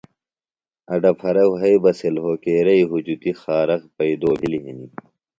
اڈپھرہ 0.93 1.43
وھئ 1.51 1.75
بہ 1.83 1.91
سے 1.99 2.09
لھوکیرئی 2.15 2.81
ہجُتیۡ 2.89 3.39
خارخ 3.41 3.81
پیئدو 3.95 4.31
بھِلیۡ 4.39 4.63
ہِنیۡ 4.63 4.91